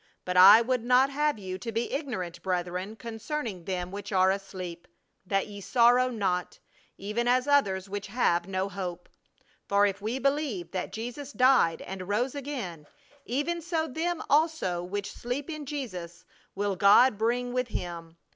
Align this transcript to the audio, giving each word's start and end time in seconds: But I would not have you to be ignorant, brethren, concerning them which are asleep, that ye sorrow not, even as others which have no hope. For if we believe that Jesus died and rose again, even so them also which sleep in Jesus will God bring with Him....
But 0.25 0.35
I 0.35 0.63
would 0.63 0.83
not 0.83 1.11
have 1.11 1.37
you 1.37 1.59
to 1.59 1.71
be 1.71 1.93
ignorant, 1.93 2.41
brethren, 2.41 2.95
concerning 2.95 3.65
them 3.65 3.91
which 3.91 4.11
are 4.11 4.31
asleep, 4.31 4.87
that 5.27 5.45
ye 5.45 5.61
sorrow 5.61 6.09
not, 6.09 6.57
even 6.97 7.27
as 7.27 7.47
others 7.47 7.87
which 7.87 8.07
have 8.07 8.47
no 8.47 8.67
hope. 8.67 9.07
For 9.67 9.85
if 9.85 10.01
we 10.01 10.17
believe 10.17 10.71
that 10.71 10.91
Jesus 10.91 11.31
died 11.31 11.83
and 11.83 12.07
rose 12.09 12.33
again, 12.33 12.87
even 13.27 13.61
so 13.61 13.85
them 13.85 14.23
also 14.27 14.81
which 14.83 15.13
sleep 15.13 15.51
in 15.51 15.67
Jesus 15.67 16.25
will 16.55 16.75
God 16.75 17.15
bring 17.19 17.53
with 17.53 17.67
Him.... 17.67 18.17